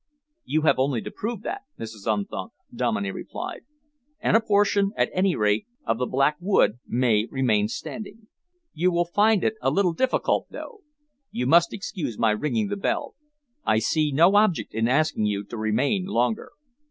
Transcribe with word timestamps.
"You 0.45 0.63
have 0.63 0.79
only 0.79 1.03
to 1.03 1.11
prove 1.11 1.43
that, 1.43 1.61
Mrs. 1.79 2.11
Unthank," 2.11 2.53
Dominey 2.73 3.11
replied, 3.11 3.65
"and 4.19 4.35
a 4.35 4.41
portion, 4.41 4.93
at 4.97 5.11
any 5.13 5.35
rate, 5.35 5.67
of 5.85 5.99
the 5.99 6.07
Black 6.07 6.37
Wood 6.39 6.79
may 6.87 7.27
remain 7.29 7.67
standing. 7.67 8.25
You 8.73 8.91
will 8.91 9.05
find 9.05 9.43
it 9.43 9.53
a 9.61 9.69
little 9.69 9.93
difficult, 9.93 10.47
though. 10.49 10.81
You 11.29 11.45
must 11.45 11.71
excuse 11.71 12.17
my 12.17 12.31
ringing 12.31 12.69
the 12.69 12.77
bell. 12.77 13.13
I 13.63 13.77
see 13.77 14.11
no 14.11 14.35
object 14.37 14.73
in 14.73 14.87
asking 14.87 15.27
you 15.27 15.43
to 15.43 15.55
remain 15.55 16.05
longer." 16.07 16.49